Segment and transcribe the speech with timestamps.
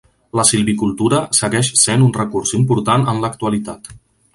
[0.37, 3.97] La silvicultura segueix sent un recurs important en l'actualitat.